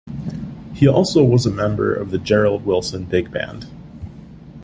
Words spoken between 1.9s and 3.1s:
of the Gerald Wilson